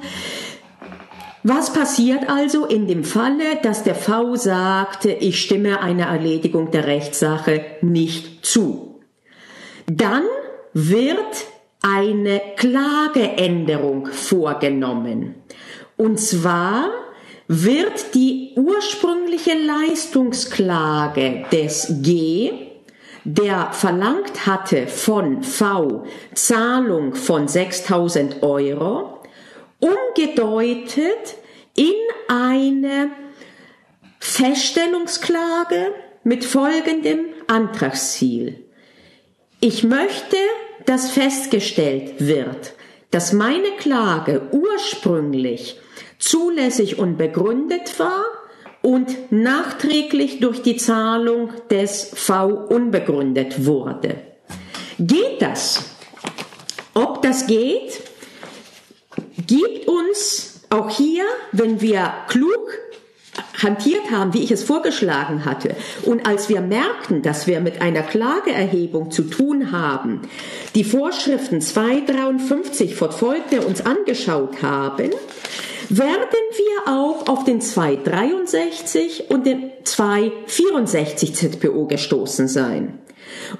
[1.44, 6.86] Was passiert also in dem Falle, dass der V sagt, ich stimme einer Erledigung der
[6.86, 9.00] Rechtssache nicht zu?
[9.86, 10.24] Dann
[10.72, 11.46] wird
[11.82, 15.36] eine Klageänderung vorgenommen.
[15.96, 16.90] Und zwar
[17.46, 22.52] wird die ursprüngliche Leistungsklage des G,
[23.24, 29.17] der verlangt hatte von V Zahlung von 6000 Euro,
[29.80, 31.36] umgedeutet
[31.74, 31.94] in
[32.28, 33.10] eine
[34.18, 38.64] Feststellungsklage mit folgendem Antragsziel.
[39.60, 40.36] Ich möchte,
[40.86, 42.74] dass festgestellt wird,
[43.10, 45.80] dass meine Klage ursprünglich
[46.18, 48.24] zulässig und begründet war
[48.82, 54.16] und nachträglich durch die Zahlung des V unbegründet wurde.
[54.98, 55.84] Geht das?
[56.94, 58.02] Ob das geht,
[59.48, 62.78] gibt uns auch hier, wenn wir klug
[63.60, 65.74] hantiert haben, wie ich es vorgeschlagen hatte,
[66.04, 70.22] und als wir merkten, dass wir mit einer Klageerhebung zu tun haben,
[70.74, 75.10] die Vorschriften 253 fortfolgende uns angeschaut haben,
[75.88, 82.98] werden wir auch auf den 263 und den 264 ZPO gestoßen sein.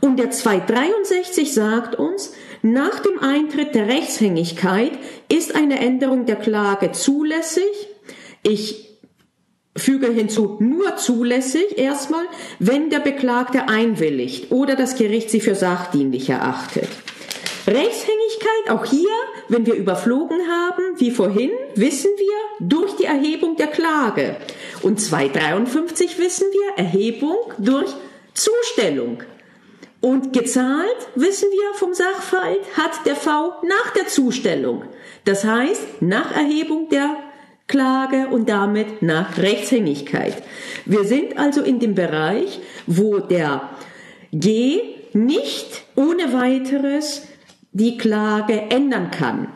[0.01, 2.33] Und der 263 sagt uns,
[2.63, 4.93] nach dem Eintritt der Rechtshängigkeit
[5.33, 7.89] ist eine Änderung der Klage zulässig.
[8.43, 8.89] Ich
[9.77, 12.25] füge hinzu nur zulässig erstmal,
[12.59, 16.89] wenn der Beklagte einwilligt oder das Gericht sie für sachdienlich erachtet.
[17.67, 19.11] Rechtshängigkeit, auch hier,
[19.49, 24.37] wenn wir überflogen haben, wie vorhin, wissen wir durch die Erhebung der Klage.
[24.83, 27.93] Und 253 wissen wir, Erhebung durch
[28.33, 29.23] Zustellung.
[30.01, 34.85] Und gezahlt, wissen wir vom Sachverhalt, hat der V nach der Zustellung.
[35.25, 37.17] Das heißt, nach Erhebung der
[37.67, 40.43] Klage und damit nach Rechtshängigkeit.
[40.87, 43.69] Wir sind also in dem Bereich, wo der
[44.33, 44.81] G
[45.13, 47.23] nicht ohne weiteres
[47.73, 49.49] die Klage ändern kann.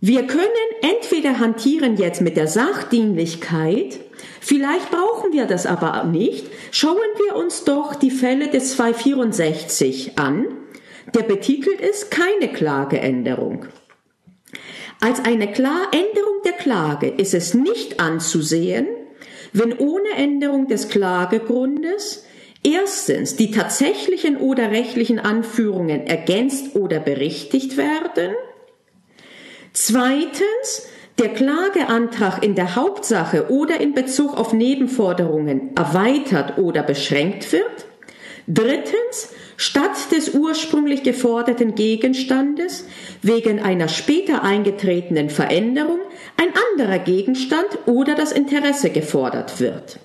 [0.00, 0.48] Wir können
[0.80, 4.00] entweder hantieren jetzt mit der Sachdienlichkeit,
[4.42, 6.46] vielleicht brauchen wir das aber nicht.
[6.70, 10.46] Schauen wir uns doch die Fälle des 264 an.
[11.14, 13.66] Der betitelt ist keine Klageänderung.
[15.00, 18.86] Als eine Änderung der Klage ist es nicht anzusehen,
[19.52, 22.24] wenn ohne Änderung des Klagegrundes
[22.62, 28.34] erstens die tatsächlichen oder rechtlichen Anführungen ergänzt oder berichtigt werden,
[29.72, 30.88] zweitens
[31.18, 37.86] der Klageantrag in der Hauptsache oder in Bezug auf Nebenforderungen erweitert oder beschränkt wird,
[38.46, 42.86] drittens statt des ursprünglich geforderten Gegenstandes
[43.20, 46.00] wegen einer später eingetretenen Veränderung
[46.36, 49.98] ein anderer Gegenstand oder das Interesse gefordert wird.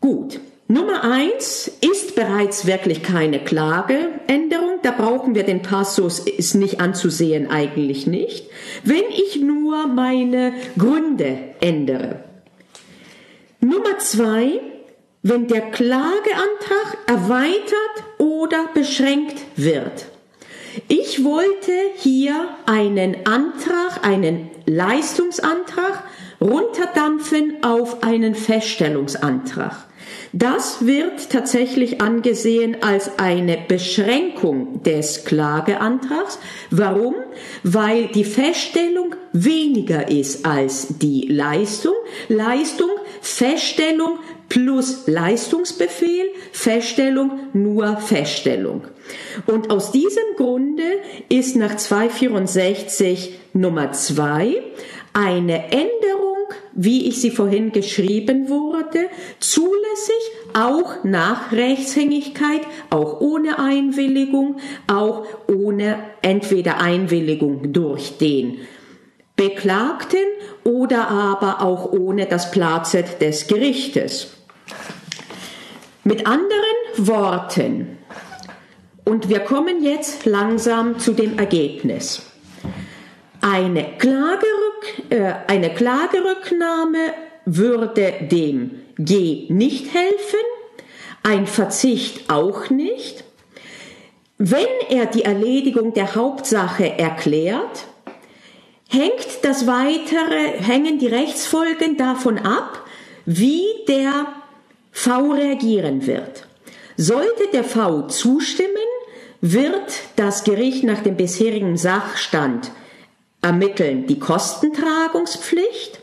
[0.00, 0.40] Gut.
[0.66, 4.78] Nummer eins ist bereits wirklich keine Klageänderung.
[4.82, 8.48] Da brauchen wir den Passus, ist nicht anzusehen, eigentlich nicht.
[8.82, 12.24] Wenn ich nur meine Gründe ändere.
[13.60, 14.60] Nummer zwei,
[15.22, 20.06] wenn der Klageantrag erweitert oder beschränkt wird.
[20.88, 26.04] Ich wollte hier einen Antrag, einen Leistungsantrag
[26.40, 29.86] runterdampfen auf einen Feststellungsantrag.
[30.36, 36.40] Das wird tatsächlich angesehen als eine Beschränkung des Klageantrags.
[36.70, 37.14] Warum?
[37.62, 41.94] Weil die Feststellung weniger ist als die Leistung.
[42.28, 44.18] Leistung, Feststellung
[44.48, 48.82] plus Leistungsbefehl, Feststellung nur Feststellung.
[49.46, 50.82] Und aus diesem Grunde
[51.28, 54.60] ist nach 264 Nummer 2
[55.12, 56.33] eine Änderung
[56.74, 59.08] wie ich sie vorhin geschrieben wurde,
[59.40, 60.14] zulässig,
[60.54, 64.56] auch nach Rechtshängigkeit, auch ohne Einwilligung,
[64.86, 68.58] auch ohne entweder Einwilligung durch den
[69.36, 70.18] Beklagten
[70.62, 74.32] oder aber auch ohne das Plazet des Gerichtes.
[76.04, 76.60] Mit anderen
[76.96, 77.98] Worten,
[79.04, 82.22] und wir kommen jetzt langsam zu dem Ergebnis.
[83.46, 87.12] Eine, Klagerück, äh, eine Klagerücknahme
[87.44, 90.40] würde dem G nicht helfen,
[91.22, 93.22] ein Verzicht auch nicht.
[94.38, 97.84] Wenn er die Erledigung der Hauptsache erklärt,
[98.88, 102.86] hängt das weitere, hängen die Rechtsfolgen davon ab,
[103.26, 104.24] wie der
[104.90, 106.46] V reagieren wird.
[106.96, 108.70] Sollte der V zustimmen,
[109.42, 112.70] wird das Gericht nach dem bisherigen Sachstand
[113.44, 116.00] ermitteln die Kostentragungspflicht.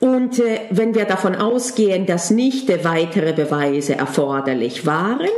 [0.00, 5.28] Und äh, wenn wir davon ausgehen, dass nicht weitere Beweise erforderlich waren,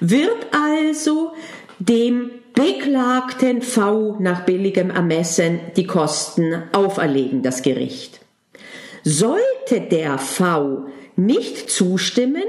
[0.00, 1.32] wird also
[1.80, 8.20] dem Beklagten V nach billigem Ermessen die Kosten auferlegen, das Gericht.
[9.02, 10.86] Sollte der V
[11.16, 12.44] nicht zustimmen,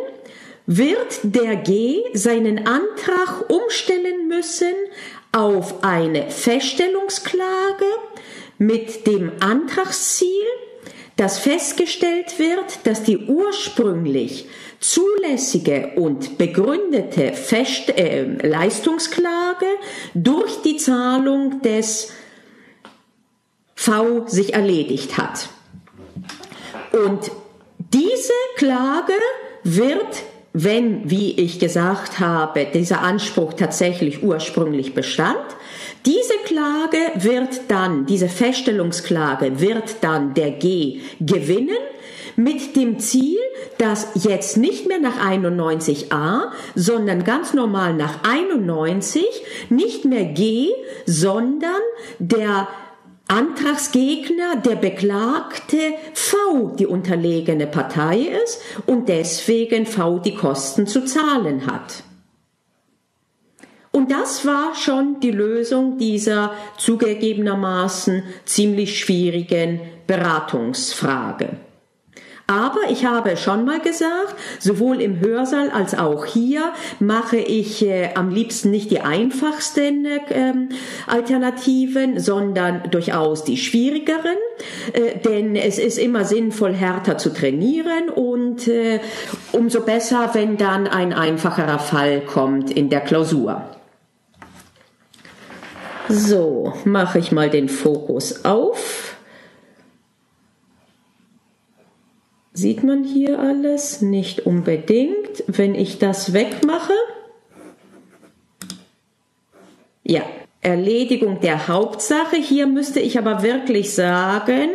[0.68, 4.74] wird der G seinen Antrag umstellen müssen
[5.32, 7.86] auf eine Feststellungsklage
[8.58, 10.30] mit dem Antragsziel,
[11.16, 14.47] dass festgestellt wird, dass die ursprünglich
[14.80, 19.66] zulässige und begründete Fest äh, Leistungsklage
[20.14, 22.12] durch die Zahlung des
[23.76, 25.49] V sich erledigt hat.
[26.91, 27.32] Und
[27.93, 29.14] diese Klage
[29.64, 35.45] wird, wenn, wie ich gesagt habe, dieser Anspruch tatsächlich ursprünglich bestand,
[36.06, 41.78] diese Klage wird dann, diese Feststellungsklage wird dann der G gewinnen
[42.36, 43.39] mit dem Ziel,
[43.78, 49.26] dass jetzt nicht mehr nach 91a, sondern ganz normal nach 91
[49.70, 50.70] nicht mehr G,
[51.06, 51.82] sondern
[52.20, 52.68] der
[53.28, 55.78] Antragsgegner, der Beklagte
[56.14, 62.05] V die unterlegene Partei ist und deswegen V die Kosten zu zahlen hat.
[63.96, 71.52] Und das war schon die Lösung dieser zugegebenermaßen ziemlich schwierigen Beratungsfrage.
[72.46, 78.10] Aber ich habe schon mal gesagt, sowohl im Hörsaal als auch hier mache ich äh,
[78.16, 80.20] am liebsten nicht die einfachsten äh,
[81.08, 84.36] Alternativen, sondern durchaus die schwierigeren.
[84.91, 89.00] Äh, denn es ist immer sinnvoll, härter zu trainieren und äh,
[89.54, 93.64] umso besser, wenn dann ein einfacherer Fall kommt in der Klausur.
[96.10, 99.16] So, mache ich mal den Fokus auf.
[102.53, 104.01] Sieht man hier alles?
[104.01, 105.43] Nicht unbedingt.
[105.47, 106.93] Wenn ich das wegmache.
[110.03, 110.22] Ja,
[110.62, 112.38] Erledigung der Hauptsache.
[112.38, 114.70] Hier müsste ich aber wirklich sagen,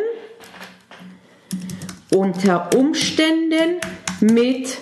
[2.15, 3.81] unter Umständen
[4.21, 4.77] mit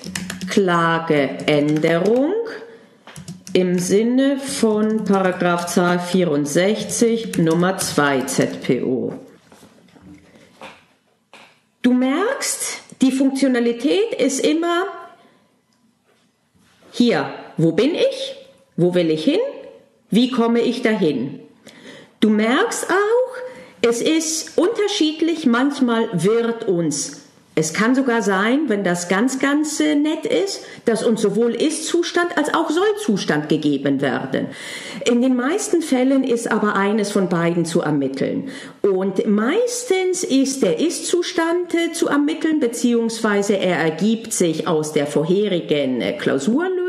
[0.50, 2.32] Klageänderung
[3.58, 9.14] im Sinne von Paragraph Zahl 64 Nummer 2 ZPO.
[11.82, 14.86] Du merkst, die Funktionalität ist immer
[16.92, 18.36] hier, wo bin ich?
[18.76, 19.40] Wo will ich hin?
[20.08, 21.40] Wie komme ich dahin?
[22.20, 27.27] Du merkst auch, es ist unterschiedlich, manchmal wird uns
[27.58, 32.38] Es kann sogar sein, wenn das ganz, ganz äh, nett ist, dass uns sowohl Ist-Zustand
[32.38, 34.46] als auch Soll-Zustand gegeben werden.
[35.04, 38.50] In den meisten Fällen ist aber eines von beiden zu ermitteln.
[38.80, 46.00] Und meistens ist der Ist-Zustand äh, zu ermitteln, beziehungsweise er ergibt sich aus der vorherigen
[46.00, 46.12] äh,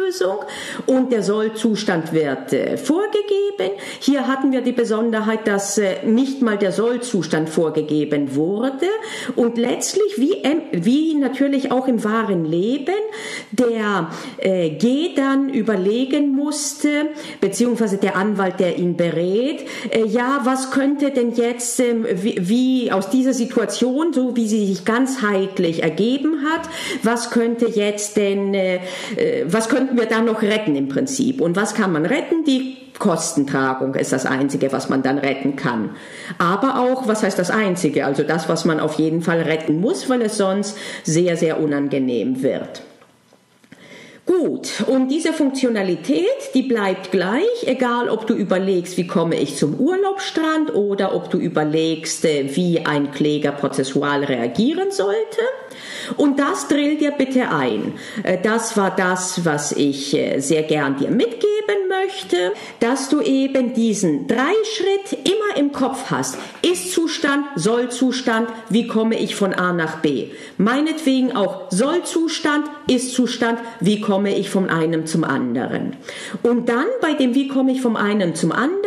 [0.10, 0.38] Klausurlösung
[0.86, 2.49] und der Soll-Zustand wird
[2.80, 3.78] vorgegeben.
[3.99, 8.88] Hier hatten wir die Besonderheit, dass nicht mal der Soll-Zustand vorgegeben wurde
[9.36, 12.93] und letztlich wie wie natürlich auch im wahren Leben,
[13.51, 17.07] der äh, G dann überlegen musste,
[17.41, 23.10] beziehungsweise der Anwalt, der ihn berät, äh, ja, was könnte denn jetzt, äh, wie, aus
[23.10, 26.70] dieser Situation, so wie sie sich ganzheitlich ergeben hat,
[27.03, 28.76] was könnte jetzt denn, äh,
[29.16, 31.41] äh was könnten wir da noch retten im Prinzip?
[31.41, 32.43] Und was kann man retten?
[32.43, 35.91] Die Kostentragung ist das Einzige, was man dann retten kann.
[36.38, 38.06] Aber auch, was heißt das Einzige?
[38.06, 42.41] Also das, was man auf jeden Fall retten muss, weil es sonst sehr, sehr unangenehm
[42.41, 42.82] wird.
[44.30, 49.73] Gut, und diese Funktionalität, die bleibt gleich, egal ob du überlegst, wie komme ich zum
[49.73, 55.41] Urlaubsstrand oder ob du überlegst, äh, wie ein Kläger prozessual reagieren sollte.
[56.15, 57.93] Und das drill dir bitte ein.
[58.21, 61.59] Äh, das war das, was ich äh, sehr gern dir mitgeben
[62.10, 66.38] möchte, dass du eben diesen Dreischritt immer im Kopf hast.
[66.62, 70.28] Ist-Zustand, Soll-Zustand, wie komme ich von A nach B?
[70.57, 75.97] Meinetwegen auch Soll-Zustand, Ist-Zustand, wie komme ich von einem zum anderen?
[76.43, 78.80] Und dann bei dem Wie komme ich vom einen zum anderen,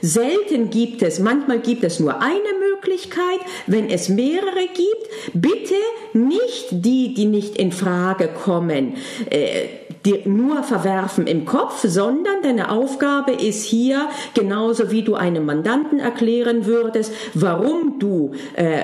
[0.00, 5.74] selten gibt es, manchmal gibt es nur eine Möglichkeit, wenn es mehrere gibt, bitte
[6.12, 8.94] nicht die, die nicht in Frage kommen,
[9.30, 9.66] äh,
[10.04, 16.00] die nur verwerfen im Kopf, sondern deine Aufgabe ist hier, genauso wie du einem Mandanten
[16.00, 18.82] erklären würdest, warum du äh,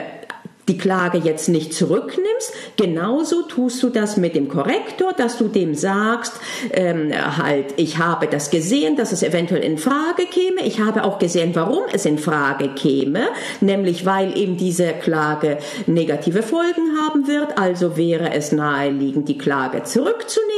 [0.69, 2.53] die Klage jetzt nicht zurücknimmst.
[2.77, 6.35] Genauso tust du das mit dem Korrektor, dass du dem sagst,
[6.73, 10.65] ähm, halt, ich habe das gesehen, dass es eventuell in Frage käme.
[10.65, 13.29] Ich habe auch gesehen, warum es in Frage käme,
[13.61, 17.59] nämlich weil eben diese Klage negative Folgen haben wird.
[17.59, 20.49] Also wäre es naheliegend, die Klage zurückzunehmen.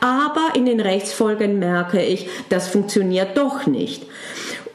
[0.00, 4.04] Aber in den Rechtsfolgen merke ich, das funktioniert doch nicht.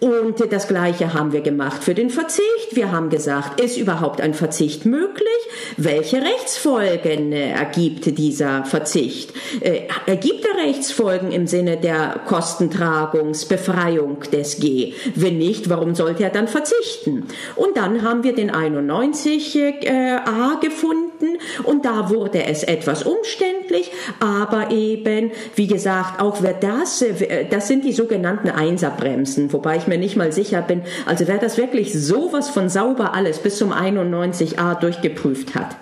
[0.04, 2.44] Und das Gleiche haben wir gemacht für den Verzicht.
[2.74, 5.30] Wir haben gesagt, ist überhaupt ein Verzicht möglich?
[5.78, 9.32] Welche Rechtsfolgen äh, ergibt dieser Verzicht?
[9.62, 14.92] Äh, ergibt er Rechtsfolgen im Sinne der Kostentragungsbefreiung des G?
[15.16, 17.28] Wenn nicht, warum sollte er dann verzichten?
[17.56, 23.90] Und dann haben wir den 91a äh, gefunden und da wurde es etwas umständlich,
[24.20, 27.06] aber eben, wie gesagt, auch wer das,
[27.50, 31.58] das sind die sogenannten Einserbremsen, wobei ich mir nicht mal sicher bin, also wer das
[31.58, 35.76] wirklich sowas von sauber alles bis zum 91a durchgeprüft hat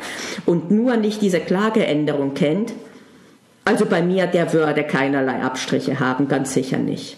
[0.45, 2.73] und nur nicht diese Klageänderung kennt,
[3.63, 7.17] also bei mir, der würde keinerlei Abstriche haben, ganz sicher nicht.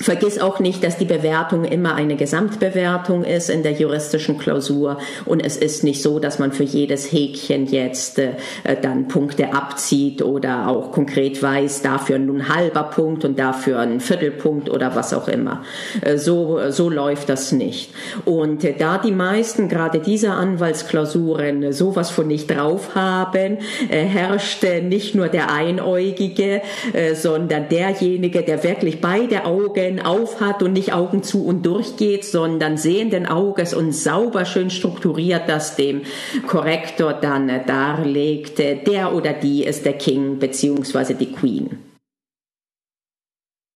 [0.00, 5.40] Vergiss auch nicht, dass die Bewertung immer eine Gesamtbewertung ist in der juristischen Klausur und
[5.44, 8.34] es ist nicht so, dass man für jedes Häkchen jetzt äh,
[8.80, 14.70] dann Punkte abzieht oder auch konkret weiß, dafür nun halber Punkt und dafür ein Viertelpunkt
[14.70, 15.64] oder was auch immer.
[16.00, 17.90] Äh, so, so läuft das nicht.
[18.24, 23.58] Und äh, da die meisten gerade dieser Anwaltsklausuren sowas von nicht drauf haben,
[23.88, 26.62] äh, herrscht nicht nur der Einäugige,
[26.92, 31.66] äh, sondern derjenige, der wirklich beide Augen Augen auf hat und nicht Augen zu und
[31.66, 36.02] durchgeht, sondern sehenden Auges und sauber schön strukturiert das dem
[36.46, 38.58] Korrektor dann darlegt.
[38.58, 41.87] Der oder die ist der King beziehungsweise die Queen.